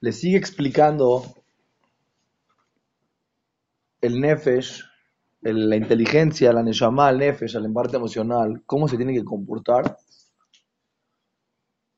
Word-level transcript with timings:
le 0.00 0.12
sigue 0.12 0.36
explicando 0.36 1.22
el 4.00 4.20
Nefesh, 4.20 4.84
la 5.40 5.76
inteligencia, 5.76 6.52
la 6.52 6.62
Neshama, 6.62 7.10
el 7.10 7.18
Nefesh, 7.18 7.56
el 7.56 7.72
parte 7.72 7.96
emocional, 7.96 8.62
cómo 8.66 8.88
se 8.88 8.96
tiene 8.96 9.14
que 9.14 9.24
comportar 9.24 9.96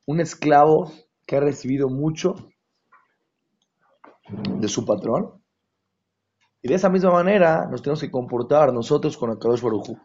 un 0.06 0.20
esclavo 0.20 0.92
que 1.26 1.36
ha 1.36 1.40
recibido 1.40 1.88
mucho 1.88 2.48
de 4.30 4.68
su 4.68 4.84
patrón. 4.84 5.42
Y 6.62 6.68
de 6.68 6.74
esa 6.74 6.88
misma 6.88 7.12
manera 7.12 7.66
nos 7.70 7.82
tenemos 7.82 8.00
que 8.00 8.10
comportar 8.10 8.72
nosotros 8.72 9.16
con 9.16 9.30
Akadosh 9.30 9.60
Baruj 9.60 9.90
Hu. 9.90 9.98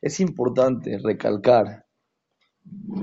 Es 0.00 0.20
importante 0.20 0.98
recalcar 1.02 1.86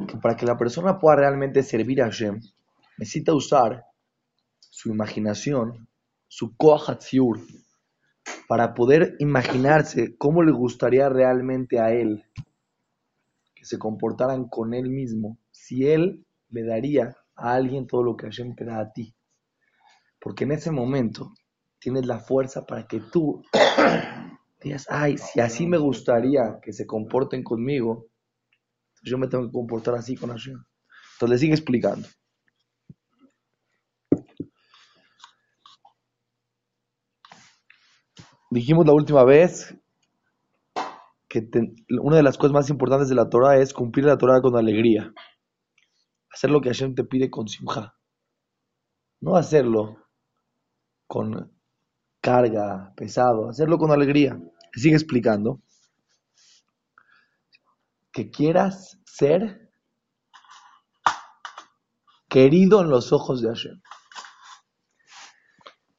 que 0.08 0.18
para 0.18 0.36
que 0.36 0.46
la 0.46 0.58
persona 0.58 1.00
pueda 1.00 1.18
realmente 1.18 1.64
servir 1.64 2.02
a 2.02 2.06
Hashem, 2.06 2.42
necesita 2.98 3.34
usar 3.34 3.88
su 4.80 4.90
imaginación, 4.90 5.90
su 6.30 6.56
Koach 6.56 6.88
Hatziur, 6.88 7.42
para 8.48 8.74
poder 8.74 9.18
imaginarse 9.20 10.16
cómo 10.18 10.42
le 10.42 10.54
gustaría 10.54 11.10
realmente 11.10 11.82
a 11.82 11.92
él 11.92 12.24
que 13.54 13.66
se 13.66 13.78
comportaran 13.78 14.48
con 14.48 14.74
él 14.74 14.90
mismo 14.90 15.38
si 15.52 15.86
él 15.86 16.26
le 16.48 16.64
daría 16.64 17.18
a 17.36 17.55
alguien 17.55 17.88
todo 17.88 18.04
lo 18.04 18.16
que 18.16 18.28
Hashem 18.28 18.55
te 18.55 18.64
da 18.64 18.80
a 18.80 18.94
ti. 18.94 19.14
Porque 20.18 20.46
en 20.46 20.54
ese 20.54 20.72
momento 20.72 21.34
tienes 21.77 22.05
la 22.05 22.20
fuerza 22.20 22.66
para 22.66 22.88
que 22.88 23.02
tú 23.02 23.44
digas, 24.64 24.88
ay, 24.90 25.18
si 25.18 25.41
así 25.41 25.68
me 25.68 25.77
gustaría 25.77 26.62
que 26.62 26.72
se 26.72 26.88
comporten 26.88 27.44
conmigo, 27.44 28.08
yo 29.04 29.18
me 29.18 29.27
tengo 29.27 29.46
que 29.46 29.52
comportar 29.52 29.96
así 29.96 30.16
con 30.16 30.30
Hashem. 30.30 30.64
Entonces 31.16 31.30
le 31.30 31.38
sigue 31.38 31.54
explicando. 31.54 32.08
Dijimos 38.52 38.86
la 38.88 38.94
última 38.94 39.24
vez 39.24 39.76
que 41.28 41.48
una 42.02 42.16
de 42.16 42.24
las 42.24 42.36
cosas 42.36 42.52
más 42.52 42.70
importantes 42.72 43.08
de 43.08 43.14
la 43.14 43.30
Torah 43.30 43.58
es 43.58 43.74
cumplir 43.74 44.05
la 44.05 44.18
Torah 44.18 44.42
con 44.42 44.58
alegría. 44.58 45.14
Hacer 46.32 46.50
lo 46.50 46.60
que 46.60 46.70
Hashem 46.70 46.96
te 46.96 47.04
pide 47.04 47.30
con 47.30 47.48
simja. 47.48 47.96
No 49.22 49.36
hacerlo 49.36 49.98
con 51.05 51.55
carga, 52.22 52.92
pesado, 52.96 53.50
hacerlo 53.50 53.77
con 53.77 53.92
alegría. 53.92 54.42
Sigue 54.74 54.96
explicando 54.96 55.62
que 58.12 58.32
quieras 58.32 59.00
ser 59.05 59.70
querido 62.27 62.82
en 62.82 62.90
los 62.90 63.14
ojos 63.14 63.42
de 63.44 63.50
Hashem. 63.50 63.82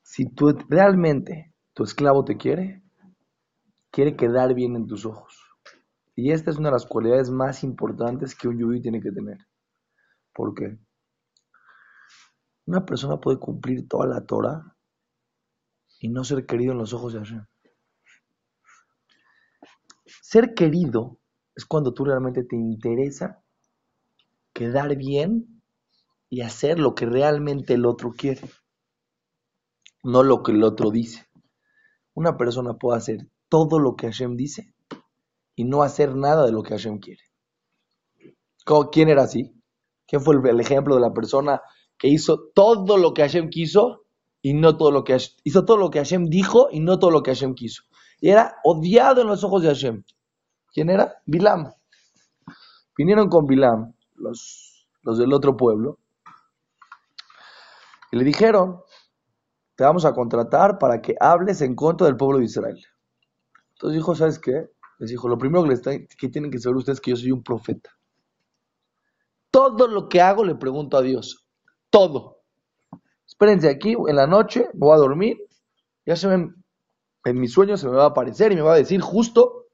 Si 0.03 0.29
tú 0.35 0.59
realmente 0.69 1.50
tu 1.81 1.85
esclavo 1.85 2.27
te 2.27 2.37
quiere, 2.37 2.83
quiere 3.91 4.15
quedar 4.15 4.53
bien 4.53 4.77
en 4.77 4.87
tus 4.87 5.07
ojos. 5.07 5.41
Y 6.15 6.31
esta 6.31 6.51
es 6.51 6.59
una 6.59 6.69
de 6.69 6.75
las 6.75 6.85
cualidades 6.85 7.31
más 7.31 7.65
importantes 7.65 8.35
que 8.35 8.49
un 8.49 8.59
yudí 8.59 8.83
tiene 8.83 9.01
que 9.01 9.11
tener. 9.11 9.39
¿Por 10.35 10.53
qué? 10.53 10.79
Una 12.67 12.85
persona 12.85 13.19
puede 13.19 13.39
cumplir 13.39 13.89
toda 13.89 14.07
la 14.07 14.27
Torah 14.27 14.77
y 16.01 16.11
no 16.11 16.23
ser 16.23 16.45
querido 16.45 16.73
en 16.73 16.79
los 16.81 16.93
ojos 16.93 17.15
de 17.15 17.21
Hashem. 17.21 17.47
Ser 20.21 20.53
querido 20.53 21.19
es 21.57 21.65
cuando 21.65 21.95
tú 21.95 22.05
realmente 22.05 22.45
te 22.45 22.57
interesa 22.57 23.43
quedar 24.53 24.95
bien 24.97 25.63
y 26.29 26.43
hacer 26.43 26.79
lo 26.79 26.95
que 26.95 27.07
realmente 27.07 27.73
el 27.73 27.87
otro 27.87 28.11
quiere, 28.11 28.51
no 30.03 30.23
lo 30.23 30.43
que 30.43 30.53
el 30.53 30.63
otro 30.63 30.91
dice. 30.91 31.30
Una 32.21 32.37
persona 32.37 32.75
puede 32.75 32.99
hacer 32.99 33.27
todo 33.49 33.79
lo 33.79 33.97
que 33.97 34.09
Hashem 34.09 34.37
dice 34.37 34.75
y 35.57 35.65
no 35.65 35.83
hacer 35.83 36.15
nada 36.15 36.45
de 36.45 36.53
lo 36.53 36.63
que 36.63 36.75
Hashem 36.75 36.99
quiere. 36.99 37.23
¿Cómo- 38.67 38.91
¿Quién 38.91 39.09
era 39.09 39.23
así? 39.23 39.55
¿Quién 40.07 40.21
fue 40.21 40.35
el, 40.37 40.61
ejemplo 40.61 40.95
de 40.97 41.01
la 41.01 41.15
persona 41.15 41.63
que 41.97 42.09
hizo 42.09 42.51
todo 42.55 42.99
lo 42.99 43.15
que 43.15 43.23
Hashem 43.23 43.49
quiso 43.49 44.05
y 44.43 44.53
no 44.53 44.77
todo 44.77 44.91
lo 44.91 45.03
que 45.03 45.15
Hash- 45.15 45.35
hizo 45.45 45.65
todo 45.65 45.79
lo 45.79 45.89
que 45.89 46.01
Hashem 46.01 46.27
dijo 46.27 46.69
y 46.71 46.81
no 46.81 46.99
todo 46.99 47.11
lo 47.11 47.23
que 47.23 47.31
Hashem 47.31 47.55
quiso? 47.55 47.85
Y 48.21 48.29
era 48.29 48.57
odiado 48.65 49.23
en 49.23 49.29
los 49.29 49.43
ojos 49.43 49.63
de 49.63 49.69
Hashem. 49.69 50.05
¿Quién 50.75 50.91
era? 50.91 51.23
Bilam. 51.25 51.73
Vinieron 52.99 53.31
con 53.31 53.47
Bilam, 53.47 53.95
los, 54.17 54.87
los 55.05 55.17
del 55.17 55.33
otro 55.33 55.57
pueblo, 55.57 55.99
y 58.13 58.19
le 58.19 58.25
dijeron, 58.25 58.83
te 59.81 59.85
vamos 59.85 60.05
a 60.05 60.13
contratar 60.13 60.77
para 60.79 61.01
que 61.01 61.15
hables 61.19 61.63
en 61.63 61.75
contra 61.75 62.07
del 62.07 62.19
pueblo 62.19 62.37
de 62.37 62.45
Israel. 62.45 62.85
Entonces 63.73 63.97
dijo, 63.97 64.15
¿sabes 64.15 64.39
qué? 64.39 64.67
Les 64.99 65.09
dijo, 65.09 65.27
lo 65.27 65.39
primero 65.39 65.65
que, 65.65 66.07
que 66.19 66.29
tienen 66.29 66.51
que 66.51 66.59
saber 66.59 66.77
ustedes 66.77 66.99
es 66.99 67.01
que 67.01 67.13
yo 67.13 67.17
soy 67.17 67.31
un 67.33 67.43
profeta. 67.43 67.89
Todo 69.51 69.89
lo 69.89 70.07
que 70.07 70.21
hago 70.21 70.45
le 70.45 70.55
pregunto 70.55 70.99
a 70.99 71.01
Dios. 71.01 71.47
Todo. 71.89 72.43
Espérense 73.27 73.71
aquí, 73.71 73.97
en 74.07 74.17
la 74.17 74.27
noche, 74.27 74.69
me 74.75 74.81
voy 74.81 74.97
a 74.97 74.99
dormir, 74.99 75.39
ya 76.05 76.15
se 76.15 76.29
ven, 76.29 76.63
en 77.25 77.41
mis 77.41 77.51
sueños 77.51 77.81
se 77.81 77.89
me 77.89 77.97
va 77.97 78.05
a 78.05 78.09
aparecer 78.09 78.53
y 78.53 78.57
me 78.57 78.61
va 78.61 78.75
a 78.75 78.77
decir 78.77 79.01
justo 79.01 79.69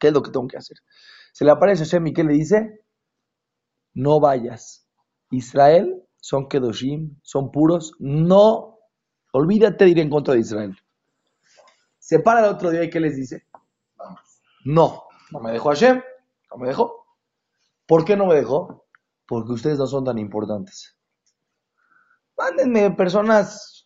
qué 0.00 0.08
es 0.08 0.12
lo 0.12 0.20
que 0.20 0.32
tengo 0.32 0.48
que 0.48 0.56
hacer. 0.56 0.78
Se 1.32 1.44
le 1.44 1.52
aparece 1.52 1.84
a 1.84 1.86
Hashem 1.86 2.08
y 2.08 2.12
¿qué 2.12 2.24
le 2.24 2.32
dice? 2.32 2.80
No 3.92 4.18
vayas. 4.18 4.88
Israel 5.30 6.03
son 6.24 6.48
Kedoshim, 6.48 7.18
son 7.20 7.50
puros, 7.52 7.92
no, 7.98 8.78
olvídate 9.32 9.84
de 9.84 9.90
ir 9.90 9.98
en 9.98 10.08
contra 10.08 10.32
de 10.32 10.40
Israel. 10.40 10.74
Se 11.98 12.18
para 12.20 12.40
el 12.40 12.46
otro 12.46 12.70
día 12.70 12.82
y 12.82 12.88
¿qué 12.88 12.98
les 12.98 13.14
dice? 13.14 13.44
No, 14.64 15.02
no 15.30 15.40
me 15.40 15.52
dejó 15.52 15.68
Hashem, 15.68 16.00
no 16.50 16.56
me 16.56 16.68
dejó. 16.68 17.04
¿Por 17.84 18.06
qué 18.06 18.16
no 18.16 18.24
me 18.24 18.36
dejó? 18.36 18.86
Porque 19.26 19.52
ustedes 19.52 19.76
no 19.76 19.86
son 19.86 20.06
tan 20.06 20.16
importantes. 20.16 20.96
Mándenme 22.38 22.90
personas 22.92 23.84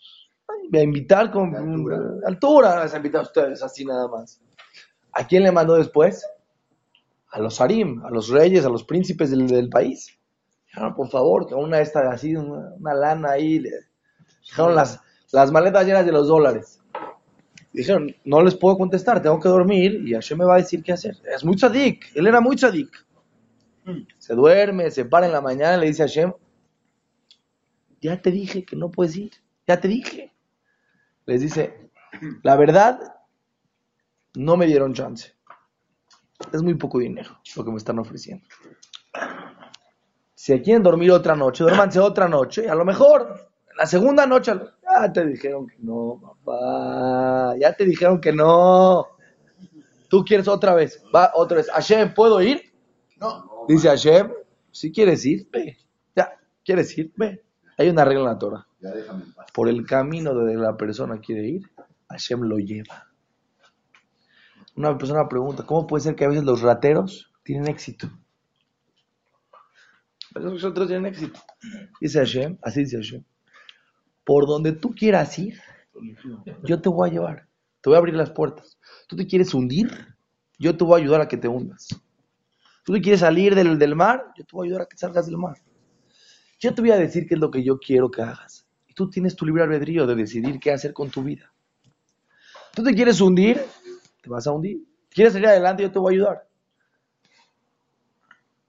a 0.72 0.80
invitar 0.80 1.32
con 1.32 1.50
De 1.50 1.58
altura. 1.58 1.98
de 1.98 2.26
altura, 2.28 2.84
les 2.84 2.94
a 2.94 2.98
invitar 2.98 3.22
a 3.22 3.24
ustedes 3.24 3.64
así 3.64 3.84
nada 3.84 4.06
más. 4.06 4.40
¿A 5.10 5.26
quién 5.26 5.42
le 5.42 5.50
mandó 5.50 5.74
después? 5.74 6.24
A 7.30 7.40
los 7.40 7.60
harim, 7.60 8.00
a 8.04 8.10
los 8.10 8.28
reyes, 8.28 8.64
a 8.64 8.68
los 8.68 8.84
príncipes 8.84 9.32
del, 9.32 9.48
del 9.48 9.68
país. 9.68 10.17
Dijeron, 10.68 10.94
por 10.94 11.08
favor, 11.08 11.46
que 11.46 11.54
una 11.54 11.80
esta 11.80 12.10
así, 12.10 12.36
una, 12.36 12.74
una 12.76 12.94
lana 12.94 13.30
ahí. 13.32 13.58
le- 13.58 13.70
Dijeron 14.42 14.74
las, 14.74 15.00
las 15.32 15.50
maletas 15.52 15.84
llenas 15.86 16.06
de 16.06 16.12
los 16.12 16.28
dólares. 16.28 16.80
Dijeron, 17.72 18.14
no 18.24 18.42
les 18.42 18.54
puedo 18.54 18.78
contestar, 18.78 19.20
tengo 19.22 19.38
que 19.40 19.48
dormir 19.48 20.02
y 20.06 20.14
Hashem 20.14 20.38
me 20.38 20.44
va 20.44 20.54
a 20.54 20.58
decir 20.58 20.82
qué 20.82 20.92
hacer. 20.92 21.16
Es 21.34 21.44
muy 21.44 21.56
tzadik, 21.56 22.06
él 22.14 22.26
era 22.26 22.40
muy 22.40 22.56
tzadik. 22.56 22.90
Se 24.18 24.34
duerme, 24.34 24.90
se 24.90 25.04
para 25.04 25.26
en 25.26 25.32
la 25.32 25.40
mañana 25.40 25.76
y 25.76 25.80
le 25.80 25.86
dice 25.86 26.02
a 26.02 26.06
Hashem, 26.06 26.32
ya 28.00 28.20
te 28.20 28.30
dije 28.30 28.64
que 28.64 28.76
no 28.76 28.90
puedes 28.90 29.16
ir, 29.16 29.32
ya 29.66 29.80
te 29.80 29.88
dije. 29.88 30.32
Les 31.26 31.40
dice, 31.40 31.90
la 32.42 32.56
verdad, 32.56 33.00
no 34.34 34.56
me 34.56 34.66
dieron 34.66 34.94
chance. 34.94 35.34
Es 36.52 36.62
muy 36.62 36.74
poco 36.74 36.98
dinero 36.98 37.40
lo 37.56 37.64
que 37.64 37.70
me 37.70 37.76
están 37.78 37.98
ofreciendo. 37.98 38.46
Si 40.38 40.52
quieren 40.62 40.84
dormir 40.84 41.10
otra 41.10 41.34
noche, 41.34 41.64
duérmanse 41.64 41.98
otra 41.98 42.28
noche. 42.28 42.68
A 42.70 42.74
lo 42.76 42.84
mejor, 42.84 43.50
la 43.76 43.86
segunda 43.86 44.24
noche, 44.24 44.52
ya 44.84 45.12
te 45.12 45.26
dijeron 45.26 45.66
que 45.66 45.74
no, 45.80 46.20
papá. 46.22 47.56
Ya 47.58 47.72
te 47.72 47.84
dijeron 47.84 48.20
que 48.20 48.32
no. 48.32 49.04
Tú 50.08 50.24
quieres 50.24 50.46
otra 50.46 50.76
vez. 50.76 51.02
Va 51.12 51.32
otra 51.34 51.56
vez. 51.56 51.68
Hashem, 51.68 52.14
¿puedo 52.14 52.40
ir? 52.40 52.72
No. 53.20 53.64
Dice 53.66 53.88
Hashem, 53.88 54.30
si 54.70 54.92
quieres 54.92 55.26
ir, 55.26 55.48
ve. 55.50 55.76
Ya, 56.14 56.30
¿quieres 56.64 56.96
ir? 56.96 57.12
Ve. 57.16 57.42
Hay 57.76 57.88
una 57.88 58.04
regla 58.04 58.20
en 58.20 58.26
la 58.26 58.38
Torah. 58.38 58.66
Ya 58.78 58.90
déjame 58.92 59.24
en 59.24 59.34
paz. 59.34 59.48
Por 59.52 59.68
el 59.68 59.84
camino 59.84 60.32
donde 60.32 60.54
la 60.54 60.76
persona 60.76 61.18
quiere 61.18 61.48
ir, 61.48 61.68
Hashem 62.10 62.42
lo 62.42 62.58
lleva. 62.58 63.08
Una 64.76 64.96
persona 64.96 65.28
pregunta, 65.28 65.66
¿cómo 65.66 65.88
puede 65.88 66.04
ser 66.04 66.14
que 66.14 66.26
a 66.26 66.28
veces 66.28 66.44
los 66.44 66.62
rateros 66.62 67.32
tienen 67.42 67.68
éxito? 67.68 68.08
Rateros 70.38 70.88
tienen 70.88 71.06
éxito. 71.06 71.40
Dice 72.00 72.18
Hashem, 72.18 72.58
así 72.62 72.80
dice 72.80 72.96
Hashem, 72.96 73.24
por 74.24 74.46
donde 74.46 74.72
tú 74.72 74.94
quieras 74.94 75.38
ir, 75.38 75.60
yo 76.64 76.80
te 76.80 76.88
voy 76.88 77.08
a 77.08 77.12
llevar. 77.12 77.48
Te 77.80 77.90
voy 77.90 77.96
a 77.96 77.98
abrir 77.98 78.14
las 78.14 78.30
puertas. 78.30 78.78
Tú 79.08 79.16
te 79.16 79.26
quieres 79.26 79.54
hundir, 79.54 79.90
yo 80.58 80.76
te 80.76 80.84
voy 80.84 81.00
a 81.00 81.02
ayudar 81.02 81.20
a 81.20 81.28
que 81.28 81.36
te 81.36 81.48
hundas. 81.48 81.88
Tú 82.84 82.92
te 82.92 83.00
quieres 83.00 83.20
salir 83.20 83.54
del, 83.54 83.78
del 83.78 83.94
mar, 83.94 84.32
yo 84.36 84.44
te 84.44 84.50
voy 84.52 84.66
a 84.66 84.68
ayudar 84.68 84.82
a 84.82 84.86
que 84.86 84.96
salgas 84.96 85.26
del 85.26 85.36
mar. 85.36 85.56
Yo 86.58 86.74
te 86.74 86.80
voy 86.80 86.90
a 86.90 86.96
decir 86.96 87.26
qué 87.26 87.34
es 87.34 87.40
lo 87.40 87.50
que 87.50 87.62
yo 87.62 87.78
quiero 87.78 88.10
que 88.10 88.22
hagas. 88.22 88.66
Y 88.86 88.94
tú 88.94 89.08
tienes 89.08 89.36
tu 89.36 89.46
libre 89.46 89.62
albedrío 89.62 90.06
de 90.06 90.14
decidir 90.14 90.58
qué 90.58 90.72
hacer 90.72 90.92
con 90.92 91.10
tu 91.10 91.22
vida. 91.22 91.52
Tú 92.74 92.82
te 92.82 92.94
quieres 92.94 93.20
hundir, 93.20 93.60
te 94.22 94.30
vas 94.30 94.46
a 94.46 94.52
hundir. 94.52 94.82
¿Quieres 95.10 95.32
salir 95.32 95.48
adelante? 95.48 95.82
Yo 95.82 95.90
te 95.90 95.98
voy 95.98 96.14
a 96.14 96.16
ayudar. 96.16 96.47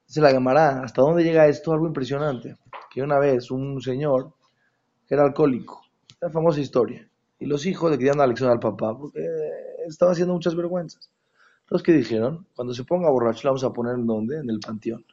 Dice 0.10 0.22
la 0.22 0.32
Gemara, 0.32 0.82
¿hasta 0.82 1.04
dónde 1.04 1.24
llega 1.24 1.46
esto? 1.46 1.72
Algo 1.72 1.86
impresionante. 1.86 2.58
Que 2.90 3.04
una 3.04 3.20
vez 3.20 3.52
un 3.52 3.80
señor 3.80 4.34
era 5.08 5.24
alcohólico. 5.24 5.86
La 6.20 6.32
famosa 6.32 6.60
historia. 6.60 7.08
Y 7.38 7.46
los 7.46 7.64
hijos 7.68 7.92
le 7.92 8.00
querían 8.00 8.18
dar 8.18 8.28
lección 8.28 8.50
al 8.50 8.60
papá 8.60 8.98
porque 8.98 9.24
estaba 9.88 10.14
haciendo 10.14 10.34
muchas 10.34 10.56
vergüenzas. 10.56 11.12
Entonces, 11.62 11.86
¿qué 11.86 11.94
dijeron? 11.94 12.48
Cuando 12.56 12.74
se 12.74 12.86
ponga 12.86 13.08
borracho, 13.12 13.42
le 13.44 13.50
vamos 13.50 13.64
a 13.64 13.72
poner 13.72 13.94
en 13.94 14.08
dónde? 14.08 14.40
En 14.40 14.50
el 14.50 14.60
panteón. 14.60 15.06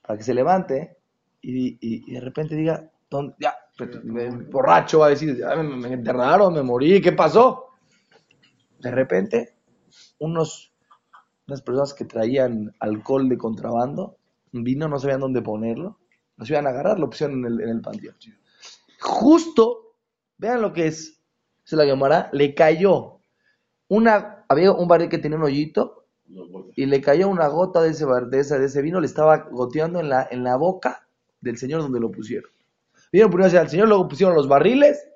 Para 0.00 0.16
que 0.16 0.22
se 0.22 0.34
levante 0.34 0.98
y, 1.40 2.12
de 2.12 2.20
repente 2.20 2.54
diga, 2.54 2.88
¿dónde? 3.10 3.34
Ya, 3.40 3.56
borracho 4.52 5.00
va 5.00 5.06
a 5.06 5.10
decir, 5.10 5.36
me, 5.36 5.64
me 5.64 5.92
enterraron, 5.94 6.54
me 6.54 6.62
morí, 6.62 7.00
¿qué 7.00 7.10
pasó? 7.10 7.70
De 8.78 8.92
repente, 8.92 9.56
unos, 10.20 10.71
unas 11.46 11.62
personas 11.62 11.94
que 11.94 12.04
traían 12.04 12.74
alcohol 12.78 13.28
de 13.28 13.38
contrabando, 13.38 14.16
vino, 14.52 14.88
no 14.88 14.98
sabían 14.98 15.20
dónde 15.20 15.42
ponerlo, 15.42 15.98
nos 16.36 16.48
iban 16.50 16.66
a 16.66 16.70
agarrar, 16.70 16.98
lo 16.98 17.10
pusieron 17.10 17.38
en 17.38 17.52
el, 17.52 17.60
en 17.60 17.68
el 17.68 17.80
panteón. 17.80 18.16
Justo, 19.00 19.94
vean 20.38 20.62
lo 20.62 20.72
que 20.72 20.86
es, 20.86 21.20
se 21.64 21.76
la 21.76 21.84
llamará, 21.84 22.30
le 22.32 22.54
cayó 22.54 23.18
una, 23.88 24.44
había 24.48 24.72
un 24.72 24.88
barril 24.88 25.08
que 25.08 25.18
tenía 25.18 25.36
un 25.36 25.44
hoyito 25.44 26.06
y 26.76 26.86
le 26.86 27.00
cayó 27.00 27.28
una 27.28 27.48
gota 27.48 27.82
de 27.82 27.90
ese, 27.90 28.06
de 28.06 28.40
ese, 28.40 28.58
de 28.58 28.66
ese 28.66 28.82
vino, 28.82 29.00
le 29.00 29.06
estaba 29.06 29.48
goteando 29.50 30.00
en 30.00 30.08
la, 30.08 30.26
en 30.30 30.44
la 30.44 30.56
boca 30.56 31.06
del 31.40 31.58
señor 31.58 31.82
donde 31.82 32.00
lo 32.00 32.10
pusieron. 32.10 32.50
Vieron 33.12 33.30
primero 33.30 33.60
al 33.60 33.68
señor, 33.68 33.88
luego 33.88 34.08
pusieron 34.08 34.34
los 34.34 34.48
barriles. 34.48 35.06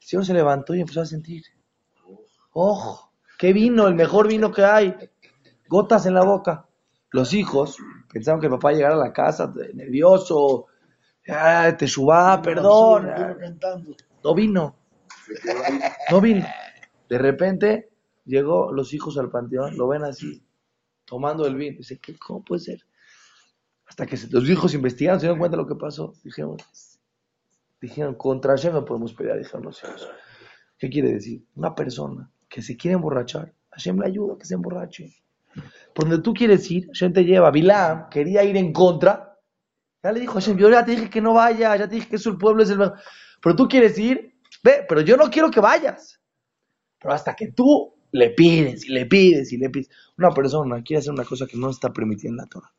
El 0.00 0.06
señor 0.06 0.26
se 0.26 0.34
levantó 0.34 0.74
y 0.74 0.80
empezó 0.80 1.02
a 1.02 1.06
sentir. 1.06 1.44
¡Ojo! 2.52 3.12
¿Qué 3.38 3.52
vino? 3.52 3.86
El 3.86 3.94
mejor 3.94 4.26
vino 4.26 4.50
que 4.50 4.64
hay. 4.64 4.96
Gotas 5.68 6.06
en 6.06 6.14
la 6.14 6.24
boca. 6.24 6.66
Los 7.10 7.32
hijos 7.34 7.78
pensaron 8.12 8.40
que 8.40 8.46
el 8.46 8.52
papá 8.52 8.72
llegara 8.72 8.94
a 8.94 8.98
la 8.98 9.12
casa 9.12 9.52
nervioso. 9.74 10.66
te 11.24 11.86
subá, 11.86 12.40
perdón. 12.42 13.08
No 14.22 14.34
vino. 14.34 14.76
No 16.10 16.20
vino. 16.20 16.46
De 17.08 17.18
repente 17.18 17.90
llegó 18.24 18.72
los 18.72 18.92
hijos 18.92 19.16
al 19.18 19.30
panteón, 19.30 19.76
lo 19.76 19.88
ven 19.88 20.04
así, 20.04 20.44
tomando 21.04 21.46
el 21.46 21.54
vino. 21.54 21.78
Dice, 21.78 21.98
¿qué, 21.98 22.18
¿cómo 22.18 22.42
puede 22.42 22.60
ser? 22.60 22.80
Hasta 23.86 24.04
que 24.06 24.18
los 24.30 24.48
hijos 24.48 24.74
investigaron, 24.74 25.20
se 25.20 25.26
dieron 25.26 25.38
cuenta 25.38 25.56
de 25.56 25.62
lo 25.62 25.68
que 25.68 25.76
pasó. 25.76 26.14
Dijeron, 26.24 26.56
dijeron 27.80 28.14
contra 28.16 28.52
Hashem 28.52 28.72
no 28.72 28.84
podemos 28.84 29.14
pelear, 29.14 29.38
dijeron 29.38 29.62
los 29.62 29.82
hijos. 29.82 30.08
¿Qué 30.78 30.90
quiere 30.90 31.12
decir? 31.12 31.46
Una 31.54 31.74
persona 31.74 32.30
que 32.48 32.62
se 32.62 32.76
quiere 32.76 32.96
emborrachar, 32.96 33.54
Hashem 33.70 33.98
le 34.00 34.06
ayuda 34.06 34.34
a 34.34 34.38
que 34.38 34.44
se 34.44 34.54
emborrache. 34.54 35.14
Por 35.96 36.10
donde 36.10 36.22
tú 36.22 36.34
quieres 36.34 36.70
ir, 36.70 36.88
Hashem 36.88 37.14
te 37.14 37.24
lleva. 37.24 37.50
Bilam 37.50 38.10
quería 38.10 38.44
ir 38.44 38.54
en 38.58 38.70
contra. 38.70 39.38
Ya 40.02 40.12
le 40.12 40.20
dijo 40.20 40.34
Hashem, 40.34 40.58
yo 40.58 40.68
ya 40.68 40.84
te 40.84 40.90
dije 40.90 41.08
que 41.08 41.22
no 41.22 41.32
vaya, 41.32 41.74
ya 41.74 41.88
te 41.88 41.94
dije 41.94 42.08
que 42.10 42.16
el 42.16 42.36
pueblo 42.36 42.62
es 42.62 42.68
el 42.68 42.76
mejor. 42.76 42.98
Pero 43.40 43.56
tú 43.56 43.66
quieres 43.66 43.98
ir, 43.98 44.34
ve, 44.62 44.84
pero 44.86 45.00
yo 45.00 45.16
no 45.16 45.30
quiero 45.30 45.50
que 45.50 45.58
vayas. 45.58 46.20
Pero 47.00 47.14
hasta 47.14 47.34
que 47.34 47.52
tú 47.52 47.94
le 48.12 48.28
pides 48.28 48.84
y 48.84 48.92
le 48.92 49.06
pides 49.06 49.54
y 49.54 49.56
le 49.56 49.70
pides. 49.70 49.88
Una 50.18 50.32
persona 50.32 50.82
quiere 50.82 50.98
hacer 50.98 51.14
una 51.14 51.24
cosa 51.24 51.46
que 51.46 51.56
no 51.56 51.70
está 51.70 51.90
permitida 51.90 52.28
en 52.28 52.36
la 52.36 52.44
Torah. 52.44 52.70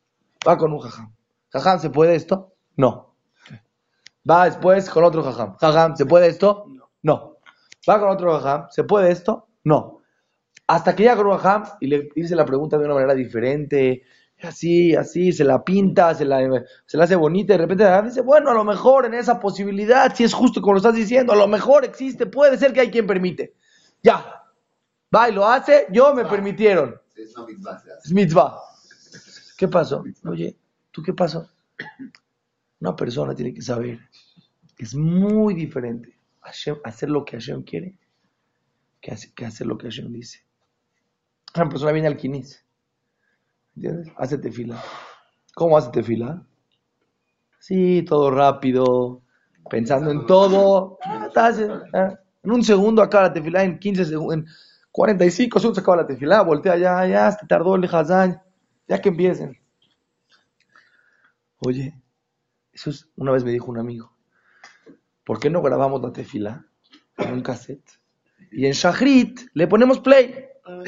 Va 0.48 0.56
con 0.56 0.72
un 0.72 0.80
jajam. 0.80 1.12
Jajam, 1.50 1.80
¿se 1.80 1.90
puede 1.90 2.14
esto? 2.14 2.54
No. 2.76 3.16
Va 4.30 4.46
después 4.46 4.92
con 4.92 5.04
otro 5.04 5.24
jajam. 5.24 5.56
Jajam, 5.58 5.96
¿se 5.96 6.06
puede 6.06 6.28
esto? 6.28 6.66
No. 7.02 7.38
Va 7.90 8.00
con 8.00 8.10
otro 8.10 8.40
jajam. 8.40 8.68
¿Se 8.70 8.84
puede 8.84 9.10
esto? 9.10 9.48
No. 9.64 9.97
Hasta 10.68 10.96
que 10.96 11.04
llega 11.04 11.16
jajam 11.16 11.64
y 11.80 11.88
le 11.88 12.10
dice 12.14 12.36
la 12.36 12.46
pregunta 12.46 12.78
de 12.78 12.86
una 12.86 12.94
manera 12.94 13.16
diferente, 13.16 14.04
así, 14.44 14.96
así, 14.96 15.32
se 15.32 15.44
la 15.44 15.64
pinta, 15.64 16.14
se 16.14 16.26
la, 16.26 16.40
se 16.86 16.98
la 16.98 17.06
hace 17.06 17.16
bonita, 17.16 17.54
y 17.54 17.58
de 17.58 17.66
repente 17.66 18.02
dice, 18.04 18.22
bueno, 18.22 18.52
a 18.52 18.54
lo 18.54 18.64
mejor 18.64 19.06
en 19.06 19.14
esa 19.14 19.40
posibilidad, 19.40 20.14
si 20.14 20.26
es 20.26 20.34
justo 20.34 20.62
como 20.62 20.74
lo 20.74 20.78
estás 20.78 20.96
diciendo, 20.96 21.34
a 21.34 21.38
lo 21.38 21.48
mejor 21.48 21.86
existe, 21.86 22.26
puede 22.26 22.58
ser 22.58 22.74
que 22.74 22.82
hay 22.82 22.92
quien 22.92 23.08
permite. 23.08 23.56
Ya. 24.04 24.44
Va 25.16 25.30
y 25.30 25.34
lo 25.34 25.48
hace, 25.48 25.88
yo 25.90 26.14
me 26.14 26.26
permitieron. 26.26 27.00
Es 28.04 28.12
mitzvah. 28.12 28.60
¿Qué 29.58 29.68
pasó? 29.68 30.04
Oye, 30.26 30.56
¿tú 30.92 31.02
qué 31.02 31.14
pasó? 31.14 31.50
Una 32.80 32.96
persona 32.96 33.34
tiene 33.34 33.54
que 33.54 33.62
saber 33.62 34.00
que 34.76 34.84
es 34.84 34.94
muy 34.94 35.56
diferente 35.56 36.16
hacer 36.42 37.10
lo 37.10 37.26
que 37.26 37.38
Hashem 37.38 37.64
quiere 37.64 37.96
que 39.02 39.46
hacer, 39.46 39.66
lo 39.66 39.78
que 39.78 39.88
Hashem 39.88 40.12
dice. 40.12 40.47
Una 41.56 41.70
persona 41.70 41.92
viene 41.92 42.08
al 42.08 42.18
quinis. 42.18 42.64
¿Entiendes? 43.76 44.12
Hace 44.18 44.38
tefila. 44.38 44.82
¿Cómo 45.56 45.78
hace 45.78 45.90
tefila? 45.92 46.46
Sí, 47.60 48.04
todo 48.04 48.32
rápido, 48.32 49.22
pensando 49.70 50.12
en 50.12 50.26
todo. 50.26 50.98
Ah, 51.36 52.18
en 52.44 52.52
un 52.52 52.64
segundo 52.64 53.02
acaba 53.02 53.28
la 53.28 53.34
tefilá, 53.34 53.64
en 53.64 53.78
15 53.78 54.06
segundos, 54.06 54.38
en 54.38 54.46
45 54.92 55.60
segundos 55.60 55.82
acaba 55.82 55.98
la 55.98 56.08
tefilá, 56.08 56.42
voltea 56.42 56.78
ya, 56.78 57.06
ya, 57.06 57.32
se 57.32 57.46
tardó 57.46 57.76
el 57.76 57.84
hazán, 57.84 58.42
ya 58.88 59.02
que 59.02 59.10
empiecen. 59.10 59.60
Oye, 61.60 62.00
eso 62.72 62.90
es, 62.90 63.10
una 63.16 63.32
vez 63.32 63.44
me 63.44 63.52
dijo 63.52 63.70
un 63.70 63.80
amigo, 63.80 64.14
¿por 65.26 65.40
qué 65.40 65.50
no 65.50 65.62
grabamos 65.62 66.02
la 66.02 66.14
tefilá 66.14 66.66
en 67.18 67.34
un 67.34 67.42
cassette? 67.42 68.00
Y 68.52 68.66
en 68.66 68.74
Shahrit 68.74 69.42
le 69.54 69.68
ponemos 69.68 70.00
play 70.00 70.46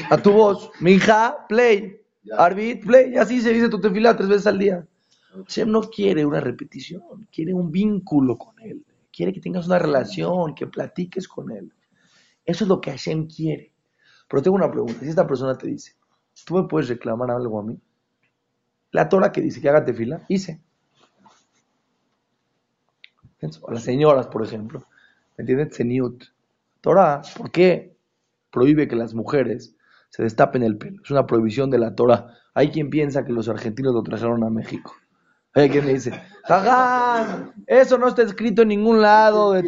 a 0.10 0.18
tu 0.18 0.32
voz, 0.32 0.72
mi 0.80 0.94
hija, 0.94 1.46
play, 1.48 2.02
Arbit, 2.38 2.86
play, 2.86 3.14
y 3.14 3.18
así 3.18 3.42
se 3.42 3.54
dice 3.54 3.70
tu 3.70 3.80
tefilá 3.80 4.16
tres 4.16 4.30
veces 4.30 4.48
al 4.48 4.60
día. 4.60 4.88
Hashem 5.34 5.72
no 5.72 5.82
quiere 5.82 6.26
una 6.26 6.40
repetición, 6.40 7.28
quiere 7.32 7.54
un 7.54 7.72
vínculo 7.72 8.38
con 8.38 8.60
él 8.60 8.84
quiere 9.20 9.34
que 9.34 9.42
tengas 9.42 9.68
una 9.68 9.80
relación, 9.80 10.56
que 10.56 10.66
platiques 10.66 11.28
con 11.28 11.52
él. 11.52 11.74
Eso 12.46 12.64
es 12.64 12.70
lo 12.70 12.80
que 12.80 12.92
Hashem 12.92 13.28
quiere. 13.28 13.74
Pero 14.30 14.42
tengo 14.42 14.56
una 14.56 14.72
pregunta. 14.72 15.02
Si 15.02 15.10
esta 15.10 15.28
persona 15.28 15.58
te 15.58 15.68
dice, 15.68 15.98
¿tú 16.46 16.56
me 16.56 16.64
puedes 16.64 16.88
reclamar 16.88 17.30
algo 17.30 17.60
a 17.60 17.64
mí? 17.64 17.78
La 18.92 19.10
Torah 19.10 19.34
que 19.34 19.42
dice 19.42 19.60
que 19.60 19.68
haga 19.68 19.84
tefila, 19.84 20.24
hice. 20.30 20.62
A 23.42 23.74
las 23.74 23.84
señoras, 23.84 24.28
por 24.28 24.42
ejemplo. 24.42 24.86
¿Me 25.38 25.42
entiendes? 25.42 25.76
Zeniut. 25.76 26.24
Torah, 26.80 27.22
¿por 27.36 27.52
qué 27.52 27.98
prohíbe 28.52 28.88
que 28.88 28.96
las 28.96 29.14
mujeres 29.14 29.76
se 30.10 30.24
destapen 30.24 30.64
el 30.64 30.78
pelo? 30.78 31.02
Es 31.04 31.12
una 31.12 31.26
prohibición 31.26 31.70
de 31.70 31.80
la 31.80 31.96
Torah. 31.96 32.34
Hay 32.54 32.72
quien 32.72 32.90
piensa 32.90 33.26
que 33.26 33.32
los 33.32 33.48
argentinos 33.50 33.94
lo 33.94 34.04
trajeron 34.04 34.44
a 34.44 34.50
México. 34.50 34.96
Hay 35.54 35.70
quien 35.70 35.86
me 35.86 35.94
dice, 35.94 36.12
jaja, 36.44 37.54
eso 37.66 37.98
no 37.98 38.08
está 38.08 38.22
escrito 38.22 38.62
en 38.62 38.68
ningún 38.68 39.02
lado. 39.02 39.54
De, 39.54 39.64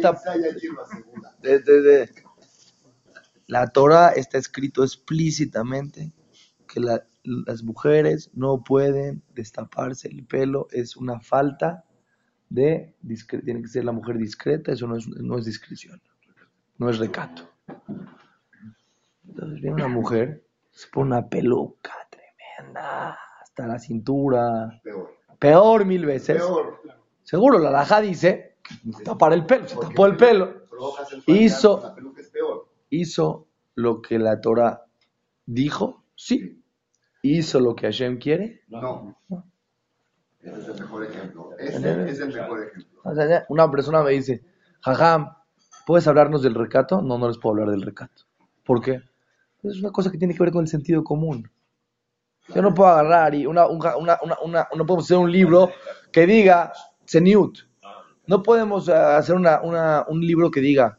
la 3.48 3.66
Torah 3.66 4.10
está 4.10 4.38
escrito 4.38 4.84
explícitamente 4.84 6.12
que 6.68 6.80
las 6.80 7.62
mujeres 7.62 8.30
no 8.32 8.62
pueden 8.62 9.22
destaparse 9.34 10.08
el 10.08 10.24
pelo, 10.24 10.68
es 10.70 10.96
una 10.96 11.20
falta 11.20 11.84
de, 12.48 12.94
tiene 13.44 13.62
que 13.62 13.68
ser 13.68 13.84
la 13.84 13.92
mujer 13.92 14.18
discreta, 14.18 14.72
eso 14.72 14.86
no 14.86 14.96
es, 14.96 15.08
no 15.08 15.38
es 15.38 15.44
discreción, 15.44 16.00
no 16.78 16.88
es 16.88 16.98
recato. 16.98 17.50
Entonces 19.32 19.62
viene 19.62 19.76
una 19.76 19.88
mujer, 19.88 20.44
se 20.70 20.88
pone 20.88 21.06
una 21.06 21.26
peluca 21.26 21.92
tremenda, 22.10 23.18
hasta 23.40 23.66
la 23.66 23.78
cintura. 23.78 24.82
Peor 25.38 25.86
mil 25.86 26.04
veces. 26.04 26.42
Seguro, 27.22 27.58
la 27.58 27.70
laja 27.70 28.02
dice, 28.02 28.56
tapar 29.02 29.32
el 29.32 29.46
pelo, 29.46 29.66
se 29.66 29.76
tapó 29.76 30.04
el 30.04 30.16
pelo. 30.16 30.64
Hizo, 31.26 31.96
hizo 32.90 33.48
lo 33.74 34.02
que 34.02 34.18
la 34.18 34.38
Torah 34.40 34.84
dijo, 35.46 36.04
sí. 36.14 36.62
Hizo 37.22 37.58
lo 37.60 37.74
que 37.74 37.86
Hashem 37.86 38.18
quiere. 38.18 38.62
No. 38.68 39.16
Ese 40.40 40.60
es 40.60 40.68
el 40.68 40.80
mejor 40.80 41.04
ejemplo. 41.04 41.50
Ese 41.58 42.10
es 42.10 42.20
el 42.20 42.34
mejor 42.34 42.64
ejemplo. 42.64 43.02
Una 43.48 43.70
persona 43.70 44.02
me 44.02 44.10
dice, 44.10 44.44
jajam, 44.80 45.36
¿puedes 45.86 46.06
hablarnos 46.06 46.42
del 46.42 46.54
recato? 46.54 47.00
No, 47.00 47.16
no 47.16 47.28
les 47.28 47.38
puedo 47.38 47.54
hablar 47.54 47.70
del 47.70 47.82
recato. 47.82 48.24
¿Por 48.64 48.82
qué? 48.82 49.00
Es 49.62 49.78
una 49.78 49.90
cosa 49.90 50.10
que 50.10 50.18
tiene 50.18 50.34
que 50.34 50.42
ver 50.42 50.52
con 50.52 50.62
el 50.62 50.68
sentido 50.68 51.04
común. 51.04 51.48
Yo 52.54 52.60
no 52.60 52.74
puedo 52.74 52.90
agarrar 52.90 53.34
y 53.34 53.46
una, 53.46 53.66
una, 53.68 53.96
una, 53.96 54.68
no 54.76 54.86
podemos 54.86 55.04
hacer 55.04 55.16
un 55.16 55.30
libro 55.30 55.70
que 56.10 56.26
diga 56.26 56.72
Zeniut. 57.08 57.58
No 58.26 58.42
podemos 58.42 58.88
eh, 58.88 58.92
hacer 58.92 59.36
un 59.36 60.20
libro 60.20 60.50
que 60.50 60.60
diga 60.60 60.98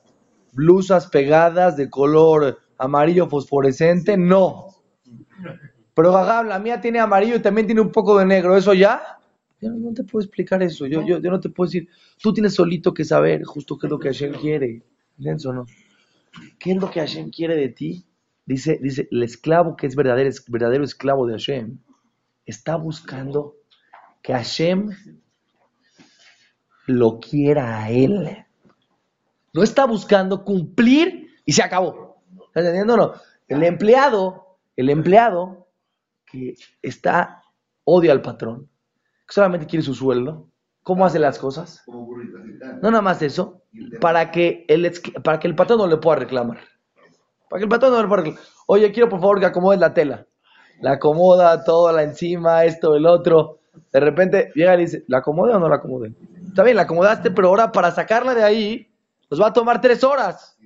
blusas 0.53 1.07
pegadas 1.07 1.75
de 1.75 1.89
color 1.89 2.59
amarillo 2.77 3.27
fosforescente. 3.27 4.17
No. 4.17 4.67
Pero 5.93 6.11
la 6.43 6.59
mía 6.59 6.81
tiene 6.81 6.99
amarillo 6.99 7.35
y 7.35 7.41
también 7.41 7.67
tiene 7.67 7.81
un 7.81 7.91
poco 7.91 8.17
de 8.17 8.25
negro. 8.25 8.55
¿Eso 8.55 8.73
ya? 8.73 9.19
Yo 9.61 9.71
no 9.71 9.93
te 9.93 10.03
puedo 10.03 10.23
explicar 10.23 10.61
eso. 10.63 10.87
Yo, 10.87 11.01
yo, 11.05 11.19
yo 11.19 11.29
no 11.29 11.39
te 11.39 11.49
puedo 11.49 11.67
decir. 11.67 11.87
Tú 12.21 12.33
tienes 12.33 12.55
solito 12.55 12.93
que 12.93 13.05
saber 13.05 13.43
justo 13.43 13.77
qué 13.77 13.87
es 13.87 13.91
lo 13.91 13.99
que 13.99 14.09
Hashem 14.09 14.33
quiere. 14.33 14.83
¿Entiendes 15.17 15.45
no? 15.45 15.65
¿Qué 16.57 16.71
es 16.71 16.77
lo 16.77 16.89
que 16.89 16.99
Hashem 16.99 17.29
quiere 17.29 17.55
de 17.55 17.69
ti? 17.69 18.05
Dice, 18.45 18.79
dice, 18.81 19.07
el 19.11 19.23
esclavo 19.23 19.75
que 19.75 19.87
es 19.87 19.95
verdadero, 19.95 20.29
verdadero 20.47 20.83
esclavo 20.83 21.25
de 21.25 21.33
Hashem, 21.33 21.79
está 22.45 22.75
buscando 22.75 23.55
que 24.21 24.33
Hashem 24.33 24.89
lo 26.87 27.19
quiera 27.19 27.83
a 27.83 27.91
él. 27.91 28.45
No 29.53 29.63
está 29.63 29.85
buscando 29.85 30.43
cumplir 30.43 31.29
y 31.45 31.53
se 31.53 31.63
acabó. 31.63 32.21
¿Estás 32.47 32.65
entendiendo 32.65 32.97
no? 32.97 33.13
El 33.47 33.63
empleado, 33.63 34.57
el 34.75 34.89
empleado 34.89 35.67
que 36.25 36.55
está, 36.81 37.43
odia 37.83 38.11
al 38.11 38.21
patrón, 38.21 38.69
que 39.27 39.33
solamente 39.33 39.67
quiere 39.67 39.83
su 39.83 39.93
sueldo, 39.93 40.49
¿cómo 40.81 41.05
hace 41.05 41.19
las 41.19 41.37
cosas? 41.37 41.83
No 42.81 42.91
nada 42.91 43.01
más 43.01 43.21
eso, 43.21 43.63
para 44.01 44.31
que 44.31 44.65
el, 44.67 44.91
para 45.23 45.39
que 45.39 45.47
el 45.47 45.55
patrón 45.55 45.79
no 45.79 45.87
le 45.87 45.97
pueda 45.97 46.19
reclamar. 46.19 46.59
Para 47.53 47.59
que 47.59 47.65
el 47.65 47.69
patrón 47.69 47.91
no 47.91 48.01
le 48.01 48.07
pueda 48.07 48.23
reclamar. 48.23 48.43
Oye, 48.65 48.91
quiero 48.91 49.09
por 49.09 49.19
favor 49.19 49.39
que 49.39 49.45
acomodes 49.45 49.79
la 49.79 49.93
tela. 49.93 50.25
La 50.81 50.93
acomoda 50.93 51.63
toda 51.63 51.93
la 51.93 52.01
encima, 52.01 52.65
esto, 52.65 52.95
el 52.95 53.05
otro. 53.05 53.59
De 53.91 53.99
repente 53.99 54.51
llega 54.55 54.73
y 54.73 54.77
le 54.77 54.83
dice, 54.85 55.03
¿la 55.07 55.19
acomode 55.19 55.53
o 55.53 55.59
no 55.59 55.69
la 55.69 55.75
acomode? 55.75 56.15
Está 56.47 56.63
bien, 56.63 56.77
la 56.77 56.81
acomodaste, 56.81 57.29
pero 57.29 57.49
ahora 57.49 57.71
para 57.71 57.91
sacarla 57.91 58.33
de 58.33 58.43
ahí 58.43 58.91
nos 59.29 59.39
va 59.39 59.49
a 59.49 59.53
tomar 59.53 59.79
tres 59.81 60.03
horas. 60.03 60.57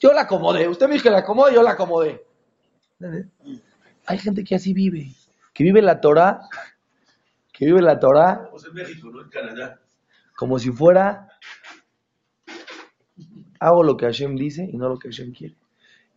Yo 0.00 0.14
la 0.14 0.22
acomodé. 0.22 0.66
Usted 0.66 0.86
me 0.86 0.94
dijo 0.94 1.02
que 1.02 1.10
la 1.10 1.18
acomode, 1.18 1.52
yo 1.52 1.62
la 1.62 1.72
acomodé. 1.72 2.24
Hay 4.06 4.16
gente 4.16 4.42
que 4.42 4.54
así 4.54 4.72
vive. 4.72 5.12
Que 5.52 5.64
vive 5.64 5.82
la 5.82 6.00
Torah. 6.00 6.40
Que 7.52 7.66
vive 7.66 7.82
la 7.82 8.00
Torah. 8.00 8.48
en 8.66 8.72
México, 8.72 9.10
no 9.10 9.20
en 9.20 9.28
Canadá. 9.28 9.80
Como 10.34 10.58
si 10.58 10.70
fuera. 10.70 11.28
Hago 13.60 13.82
lo 13.82 13.98
que 13.98 14.06
Hashem 14.06 14.34
dice 14.34 14.66
y 14.72 14.78
no 14.78 14.88
lo 14.88 14.98
que 14.98 15.08
Hashem 15.08 15.34
quiere. 15.34 15.56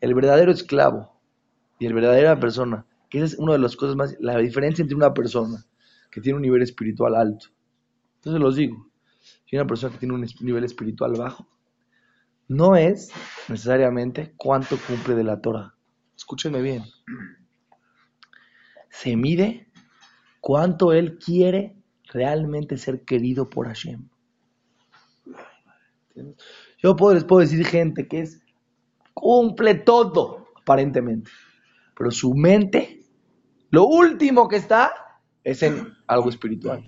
El 0.02 0.14
verdadero 0.14 0.52
esclavo 0.52 1.20
y 1.80 1.86
el 1.86 1.94
verdadera 1.94 2.40
persona, 2.40 2.86
que 3.10 3.20
esa 3.20 3.28
es 3.28 3.40
una 3.40 3.54
de 3.54 3.60
las 3.60 3.76
cosas 3.76 3.96
más, 3.96 4.16
la 4.20 4.38
diferencia 4.38 4.82
entre 4.82 4.96
una 4.96 5.14
persona 5.14 5.66
que 6.12 6.22
tiene 6.22 6.38
un 6.38 6.42
nivel 6.42 6.62
espiritual 6.62 7.16
alto. 7.16 7.48
Entonces 8.16 8.42
los 8.42 8.56
digo, 8.56 8.90
si 9.46 9.56
una 9.56 9.68
persona 9.68 9.94
que 9.94 10.00
tiene 10.00 10.16
un 10.16 10.26
nivel 10.42 10.64
espiritual 10.64 11.14
bajo, 11.18 11.48
no 12.48 12.76
es 12.76 13.12
necesariamente 13.48 14.34
cuánto 14.36 14.78
cumple 14.88 15.16
de 15.16 15.24
la 15.24 15.40
Torah. 15.40 15.76
Escúchenme 16.18 16.62
bien. 16.62 16.84
Se 18.90 19.16
mide 19.16 19.70
cuánto 20.42 20.92
él 20.94 21.18
quiere 21.18 21.78
realmente 22.12 22.78
ser 22.78 23.06
querido 23.06 23.50
por 23.50 23.68
Hashem. 23.68 24.10
Yo 26.80 26.96
puedo, 26.96 27.14
les 27.14 27.24
puedo 27.24 27.42
decir 27.42 27.66
gente 27.66 28.08
que 28.08 28.22
es 28.22 28.42
cumple 29.20 29.76
todo, 29.76 30.48
aparentemente. 30.62 31.32
Pero 31.96 32.12
su 32.12 32.34
mente, 32.34 33.04
lo 33.72 33.86
último 33.86 34.48
que 34.48 34.58
está 34.58 34.92
es 35.44 35.64
en 35.64 35.94
algo 36.08 36.30
espiritual. 36.30 36.86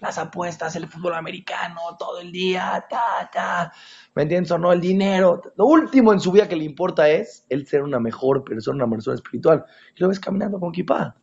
Las 0.00 0.18
apuestas, 0.18 0.76
el 0.76 0.86
fútbol 0.86 1.14
americano, 1.14 1.80
todo 1.98 2.20
el 2.20 2.30
día, 2.30 2.84
ta, 2.90 3.30
ta. 3.32 3.72
¿Me 4.14 4.22
entiendes 4.22 4.50
o 4.50 4.58
no? 4.58 4.72
El 4.72 4.80
dinero. 4.80 5.40
Lo 5.56 5.66
último 5.66 6.12
en 6.12 6.20
su 6.20 6.30
vida 6.30 6.46
que 6.46 6.56
le 6.56 6.64
importa 6.64 7.08
es 7.08 7.46
el 7.48 7.66
ser 7.66 7.82
una 7.82 7.98
mejor 7.98 8.44
persona, 8.44 8.84
una 8.84 8.94
persona 8.96 9.14
espiritual. 9.14 9.64
Y 9.96 10.00
lo 10.00 10.08
ves 10.08 10.20
caminando 10.20 10.60
con 10.60 10.72
kipá. 10.72 11.16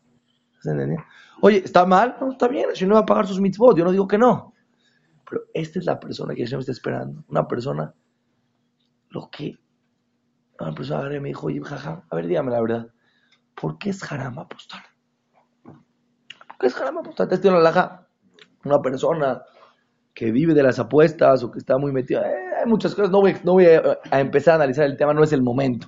Oye, 1.41 1.57
¿está 1.63 1.85
mal? 1.85 2.17
No, 2.19 2.31
está 2.31 2.47
bien. 2.47 2.69
Si 2.73 2.85
no 2.85 2.95
va 2.95 3.01
a 3.01 3.05
pagar 3.05 3.27
sus 3.27 3.39
mitzvot, 3.39 3.77
yo 3.77 3.83
no 3.83 3.91
digo 3.91 4.07
que 4.07 4.17
no. 4.17 4.53
Pero 5.29 5.43
esta 5.53 5.79
es 5.79 5.85
la 5.85 5.99
persona 5.99 6.35
que 6.35 6.43
Hashem 6.43 6.59
está 6.59 6.71
esperando. 6.71 7.23
Una 7.27 7.47
persona, 7.47 7.93
lo 9.09 9.29
que. 9.29 9.57
Una 10.61 10.75
persona 10.75 11.09
me 11.19 11.29
dijo, 11.29 11.47
jaja, 11.63 12.03
a 12.07 12.15
ver, 12.15 12.27
dígame 12.27 12.51
la 12.51 12.61
verdad. 12.61 12.87
¿Por 13.55 13.79
qué 13.79 13.89
es 13.89 14.11
haram 14.11 14.37
apostar? 14.37 14.83
¿Por 15.63 16.57
qué 16.59 16.67
es 16.67 16.77
haram 16.77 16.99
apostar? 16.99 17.27
Te 17.27 17.35
estoy 17.35 17.49
en 17.49 17.63
la 17.63 18.07
Una 18.63 18.79
persona 18.79 19.41
que 20.13 20.31
vive 20.31 20.53
de 20.53 20.61
las 20.61 20.77
apuestas 20.77 21.43
o 21.43 21.49
que 21.49 21.57
está 21.57 21.79
muy 21.79 21.91
metida. 21.91 22.21
Eh, 22.29 22.49
hay 22.59 22.69
muchas 22.69 22.93
cosas. 22.93 23.09
No 23.09 23.21
voy, 23.21 23.65
a, 23.65 24.19
empezar 24.19 24.53
a 24.53 24.55
analizar 24.57 24.85
el 24.85 24.97
tema, 24.97 25.15
no 25.15 25.23
es 25.23 25.33
el 25.33 25.41
momento. 25.41 25.87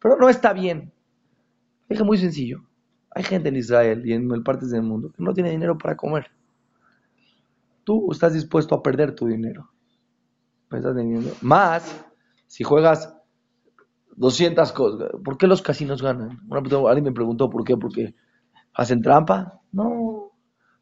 Pero 0.00 0.16
no 0.16 0.28
está 0.28 0.52
bien. 0.52 0.92
Es 1.88 2.02
muy 2.02 2.18
sencillo. 2.18 2.64
Hay 3.12 3.22
gente 3.22 3.48
en 3.48 3.56
Israel 3.56 4.02
y 4.04 4.12
en 4.12 4.28
partes 4.42 4.70
del 4.70 4.82
mundo 4.82 5.12
que 5.12 5.22
no 5.22 5.32
tiene 5.32 5.50
dinero 5.50 5.78
para 5.78 5.96
comer. 5.96 6.32
Tú 7.84 8.10
estás 8.10 8.32
dispuesto 8.32 8.74
a 8.74 8.82
perder 8.82 9.14
tu 9.14 9.28
dinero. 9.28 9.70
¿Me 10.68 10.78
estás? 10.78 10.96
Más 11.42 12.04
si 12.48 12.64
juegas 12.64 13.14
200 14.16 14.72
cosas. 14.72 15.10
¿Por 15.24 15.38
qué 15.38 15.46
los 15.46 15.62
casinos 15.62 16.02
ganan? 16.02 16.40
alguien 16.50 17.04
me 17.04 17.12
preguntó 17.12 17.48
por 17.50 17.64
qué, 17.64 17.76
porque 17.76 18.14
hacen 18.74 19.02
trampa. 19.02 19.60
No, 19.72 20.32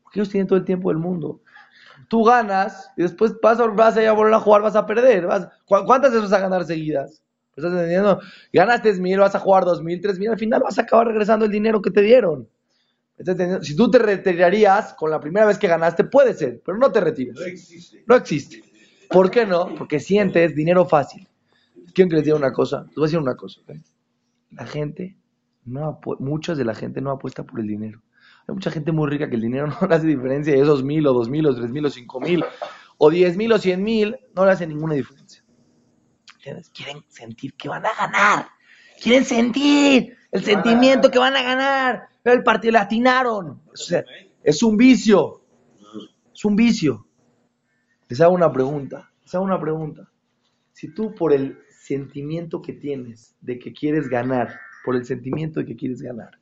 porque 0.02 0.20
ellos 0.20 0.30
tienen 0.30 0.46
todo 0.46 0.58
el 0.58 0.64
tiempo 0.64 0.88
del 0.88 0.98
mundo. 0.98 1.40
Tú 2.08 2.24
ganas 2.24 2.90
y 2.96 3.02
después 3.02 3.34
vas, 3.42 3.58
vas 3.74 3.96
a, 3.96 4.02
ir 4.02 4.08
a 4.08 4.12
volver 4.12 4.34
a 4.34 4.40
jugar, 4.40 4.62
vas 4.62 4.76
a 4.76 4.86
perder. 4.86 5.26
Vas, 5.26 5.48
¿Cuántas 5.66 6.12
veces 6.12 6.30
vas 6.30 6.38
a 6.38 6.42
ganar 6.42 6.64
seguidas? 6.64 7.22
¿Estás 7.56 7.72
entendiendo? 7.72 8.20
Ganaste 8.52 8.94
mil, 8.94 9.18
vas 9.18 9.34
a 9.34 9.40
jugar 9.40 9.64
dos 9.64 9.82
mil, 9.82 10.00
tres 10.00 10.18
mil, 10.18 10.30
al 10.30 10.38
final 10.38 10.62
vas 10.62 10.78
a 10.78 10.82
acabar 10.82 11.08
regresando 11.08 11.44
el 11.44 11.50
dinero 11.50 11.82
que 11.82 11.90
te 11.90 12.02
dieron. 12.02 12.48
Si 13.62 13.74
tú 13.74 13.90
te 13.90 13.98
retirarías 13.98 14.94
con 14.94 15.10
la 15.10 15.18
primera 15.18 15.44
vez 15.44 15.58
que 15.58 15.66
ganaste, 15.66 16.04
puede 16.04 16.34
ser, 16.34 16.62
pero 16.64 16.78
no 16.78 16.92
te 16.92 17.00
retiras. 17.00 17.36
No 17.36 17.44
existe. 17.44 18.04
No 18.06 18.14
existe. 18.14 18.62
¿Por 19.10 19.30
qué 19.30 19.44
no? 19.44 19.74
Porque 19.74 19.98
sientes 19.98 20.54
dinero 20.54 20.86
fácil. 20.86 21.27
Quiero 21.98 22.10
que 22.10 22.14
les 22.14 22.24
diga 22.26 22.36
una 22.36 22.52
cosa. 22.52 22.84
Les 22.86 22.94
voy 22.94 23.02
a 23.02 23.06
decir 23.06 23.18
una 23.18 23.34
cosa. 23.34 23.60
La 24.52 24.64
gente, 24.66 25.16
no 25.64 25.98
muchas 26.20 26.56
de 26.56 26.64
la 26.64 26.72
gente 26.72 27.00
no 27.00 27.10
apuesta 27.10 27.42
por 27.42 27.58
el 27.58 27.66
dinero. 27.66 28.00
Hay 28.46 28.54
mucha 28.54 28.70
gente 28.70 28.92
muy 28.92 29.10
rica 29.10 29.28
que 29.28 29.34
el 29.34 29.42
dinero 29.42 29.66
no 29.80 29.88
le 29.88 29.96
hace 29.96 30.06
diferencia. 30.06 30.56
Y 30.56 30.60
esos 30.60 30.84
mil 30.84 31.04
o 31.08 31.12
dos 31.12 31.28
mil 31.28 31.44
o 31.44 31.56
tres 31.56 31.72
mil 31.72 31.84
o 31.84 31.90
cinco 31.90 32.20
mil 32.20 32.44
o 32.98 33.10
diez 33.10 33.36
mil 33.36 33.50
o 33.50 33.58
cien 33.58 33.82
mil 33.82 34.16
no 34.32 34.44
le 34.46 34.52
hace 34.52 34.64
ninguna 34.68 34.94
diferencia. 34.94 35.42
Quieren 36.40 37.02
sentir 37.08 37.54
que 37.54 37.68
van 37.68 37.84
a 37.84 37.90
ganar. 37.92 38.46
Quieren 39.02 39.24
sentir 39.24 40.16
el 40.30 40.44
sentimiento 40.44 41.10
que 41.10 41.18
van 41.18 41.34
a 41.34 41.42
ganar. 41.42 42.10
Pero 42.22 42.36
el 42.36 42.44
partido 42.44 42.74
le 42.74 42.78
atinaron. 42.78 43.60
es 44.44 44.62
un 44.62 44.76
vicio. 44.76 45.42
Es 46.32 46.44
un 46.44 46.54
vicio. 46.54 47.08
Les 48.06 48.20
hago 48.20 48.36
una 48.36 48.52
pregunta. 48.52 49.10
Les 49.24 49.34
hago 49.34 49.44
una 49.44 49.60
pregunta. 49.60 50.08
Si 50.70 50.94
tú 50.94 51.12
por 51.12 51.32
el 51.32 51.58
sentimiento 51.88 52.60
que 52.60 52.74
tienes 52.74 53.34
de 53.40 53.58
que 53.58 53.72
quieres 53.72 54.08
ganar, 54.08 54.60
por 54.84 54.94
el 54.94 55.06
sentimiento 55.06 55.60
de 55.60 55.66
que 55.66 55.76
quieres 55.76 56.02
ganar, 56.02 56.38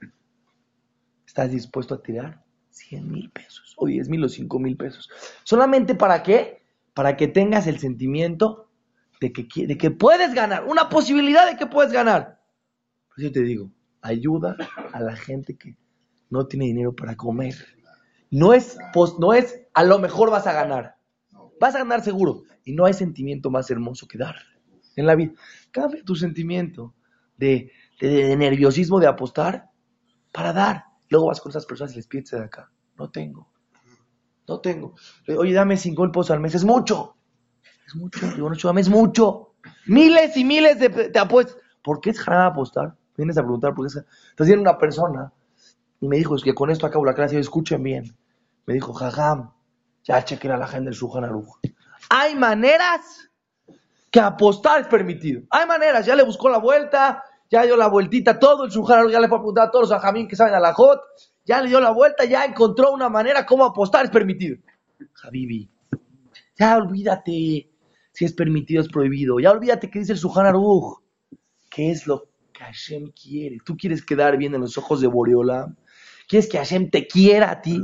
estás 1.24 1.52
dispuesto 1.52 1.94
a 1.94 2.02
tirar 2.02 2.44
100 2.70 3.10
mil 3.10 3.30
pesos, 3.30 3.74
o 3.76 3.86
10 3.86 4.08
mil 4.08 4.24
o 4.24 4.28
5 4.28 4.58
mil 4.58 4.76
pesos. 4.76 5.08
¿Solamente 5.44 5.94
para 5.94 6.22
qué? 6.22 6.62
Para 6.94 7.16
que 7.16 7.28
tengas 7.28 7.66
el 7.68 7.78
sentimiento 7.78 8.68
de 9.20 9.32
que, 9.32 9.66
de 9.66 9.78
que 9.78 9.90
puedes 9.90 10.34
ganar, 10.34 10.64
una 10.66 10.88
posibilidad 10.88 11.46
de 11.46 11.56
que 11.56 11.66
puedes 11.66 11.92
ganar. 11.92 12.40
Por 13.08 13.24
eso 13.24 13.32
te 13.32 13.42
digo, 13.42 13.70
ayuda 14.02 14.56
a 14.92 15.00
la 15.00 15.16
gente 15.16 15.56
que 15.56 15.76
no 16.28 16.46
tiene 16.46 16.66
dinero 16.66 16.94
para 16.94 17.16
comer. 17.16 17.54
No 18.30 18.52
es, 18.52 18.76
no 19.20 19.32
es 19.32 19.62
a 19.72 19.84
lo 19.84 19.98
mejor 20.00 20.30
vas 20.30 20.46
a 20.48 20.52
ganar. 20.52 20.96
Vas 21.60 21.76
a 21.76 21.78
ganar 21.78 22.02
seguro. 22.02 22.42
Y 22.64 22.72
no 22.72 22.84
hay 22.84 22.94
sentimiento 22.94 23.48
más 23.50 23.70
hermoso 23.70 24.08
que 24.08 24.18
dar 24.18 24.36
en 24.96 25.06
la 25.06 25.14
vida. 25.14 25.32
Cambia 25.70 26.02
tu 26.02 26.16
sentimiento 26.16 26.94
de, 27.36 27.70
nerviosismo 28.00 28.98
de 28.98 29.06
apostar 29.06 29.70
para 30.32 30.52
dar. 30.52 30.84
Luego 31.08 31.26
vas 31.26 31.40
con 31.40 31.50
esas 31.50 31.66
personas 31.66 31.92
y 31.92 31.96
les 31.96 32.06
pides 32.06 32.30
de 32.30 32.44
acá. 32.44 32.70
No 32.98 33.10
tengo. 33.10 33.48
No 34.48 34.60
tengo. 34.60 34.94
Oye, 35.36 35.52
dame 35.52 35.76
cinco 35.76 36.10
pesos 36.10 36.30
al 36.32 36.40
mes. 36.40 36.54
Es 36.54 36.64
mucho. 36.64 37.16
Es 37.86 37.94
mucho. 37.94 38.26
Digo, 38.32 38.50
no, 38.50 38.56
dame, 38.56 38.80
es 38.80 38.88
mucho. 38.88 39.54
Miles 39.86 40.36
y 40.36 40.44
miles 40.44 40.78
de, 40.78 40.88
de 40.88 41.18
apuestas. 41.18 41.56
¿Por 41.82 42.00
qué 42.00 42.10
es 42.10 42.20
jarada 42.20 42.46
apostar? 42.46 42.96
Vienes 43.16 43.38
a 43.38 43.42
preguntar 43.42 43.74
por 43.74 43.86
qué 43.86 43.98
Entonces 43.98 44.46
viene 44.46 44.62
una 44.62 44.78
persona 44.78 45.32
y 46.00 46.08
me 46.08 46.16
dijo, 46.16 46.36
es 46.36 46.42
que 46.42 46.54
con 46.54 46.70
esto 46.70 46.86
acabo 46.86 47.04
la 47.04 47.14
clase, 47.14 47.38
escuchen 47.38 47.82
bien. 47.82 48.16
Me 48.66 48.74
dijo, 48.74 48.92
jajam, 48.92 49.52
ya 50.04 50.24
chequen 50.24 50.50
a 50.50 50.56
la 50.56 50.66
gente 50.66 50.86
del 50.86 50.94
Sujan 50.94 51.24
Hay 52.10 52.34
maneras 52.34 53.30
que 54.16 54.20
apostar 54.20 54.80
es 54.80 54.86
permitido. 54.86 55.42
Hay 55.50 55.66
maneras, 55.66 56.06
ya 56.06 56.16
le 56.16 56.22
buscó 56.22 56.48
la 56.48 56.56
vuelta, 56.56 57.22
ya 57.50 57.64
dio 57.64 57.76
la 57.76 57.88
vueltita, 57.88 58.38
todo 58.38 58.64
el 58.64 58.70
Shulchan 58.70 59.10
ya 59.10 59.20
le 59.20 59.28
fue 59.28 59.36
a 59.36 59.40
preguntar 59.40 59.68
a 59.68 59.70
todos 59.70 59.90
los 59.90 59.98
ajamín 59.98 60.26
que 60.26 60.34
saben 60.34 60.54
a 60.54 60.60
la 60.60 60.72
Jot, 60.72 61.02
ya 61.44 61.60
le 61.60 61.68
dio 61.68 61.82
la 61.82 61.90
vuelta, 61.90 62.24
ya 62.24 62.46
encontró 62.46 62.92
una 62.92 63.10
manera 63.10 63.44
como 63.44 63.66
apostar 63.66 64.06
es 64.06 64.10
permitido. 64.10 64.56
Habibi, 65.22 65.68
ya 66.58 66.78
olvídate 66.78 67.68
si 68.10 68.24
es 68.24 68.32
permitido 68.32 68.80
es 68.80 68.88
prohibido, 68.88 69.38
ya 69.38 69.52
olvídate 69.52 69.90
que 69.90 69.98
dice 69.98 70.12
el 70.12 70.18
Shulchan 70.18 70.46
Aruch, 70.46 71.02
que 71.68 71.90
es 71.90 72.06
lo 72.06 72.30
que 72.54 72.64
Hashem 72.64 73.12
quiere. 73.12 73.58
Tú 73.66 73.76
quieres 73.76 74.02
quedar 74.02 74.38
bien 74.38 74.54
en 74.54 74.62
los 74.62 74.78
ojos 74.78 75.02
de 75.02 75.08
Boreola, 75.08 75.76
quieres 76.26 76.48
que 76.48 76.56
Hashem 76.56 76.88
te 76.88 77.06
quiera 77.06 77.50
a 77.50 77.60
ti. 77.60 77.82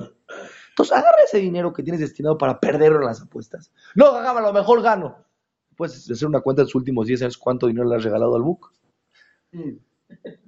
Entonces 0.71 0.97
agarra 0.97 1.25
ese 1.27 1.37
dinero 1.37 1.75
que 1.75 1.83
tienes 1.83 2.01
destinado 2.01 2.39
para 2.39 2.59
perderlo 2.59 3.01
en 3.01 3.07
las 3.09 3.21
apuestas. 3.21 3.71
No, 3.95 4.17
a 4.17 4.41
lo 4.41 4.53
mejor 4.55 4.81
gano 4.81 5.27
puedes 5.77 6.11
hacer 6.11 6.29
una 6.29 6.41
cuenta 6.41 6.63
de 6.63 6.67
sus 6.67 6.77
últimos 6.77 7.07
10 7.07 7.23
años 7.23 7.39
cuánto 7.39 7.67
dinero 7.67 7.89
le 7.89 7.97
has 7.97 8.05
regalado 8.05 8.37
al 8.37 8.43
book. 8.43 8.73
Mm. 9.53 9.77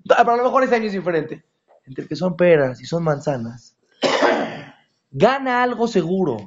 Pero 0.07 0.31
a 0.31 0.37
lo 0.37 0.45
mejor 0.45 0.65
ese 0.65 0.75
año 0.75 0.87
es 0.87 0.93
diferente. 0.93 1.45
Entre 1.87 2.07
que 2.07 2.17
son 2.17 2.37
peras 2.37 2.81
y 2.81 2.87
son 2.87 3.05
manzanas, 3.05 3.77
gana 5.11 5.63
algo 5.63 5.87
seguro, 5.87 6.39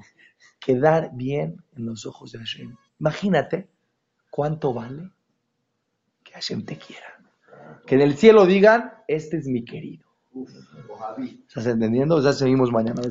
quedar 0.60 1.12
bien 1.14 1.64
en 1.76 1.86
los 1.86 2.06
ojos 2.06 2.32
de 2.32 2.40
Hashem. 2.40 2.76
Imagínate 3.00 3.70
¿Cuánto 4.38 4.72
vale 4.72 5.10
que 6.24 6.34
Hashem 6.34 6.64
te 6.64 6.78
quiera? 6.78 7.08
Que 7.88 7.96
en 7.96 8.02
el 8.02 8.16
cielo 8.18 8.46
digan, 8.46 8.94
este 9.08 9.38
es 9.38 9.48
mi 9.48 9.66
querido. 9.66 10.06
¿Estás 11.48 11.66
entendiendo? 11.66 12.22
Ya 12.22 12.34
seguimos 12.34 12.72
mañana. 12.72 13.02